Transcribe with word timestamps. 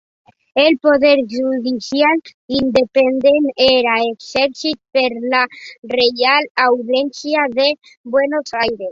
El 0.59 0.77
Poder 0.85 1.17
Judicial, 1.33 2.21
independent, 2.59 3.49
era 3.65 3.97
exercit 4.05 4.79
per 4.99 5.03
la 5.33 5.41
Reial 5.93 6.49
audiència 6.65 7.45
de 7.61 7.67
Buenos 8.17 8.57
Aires. 8.63 8.87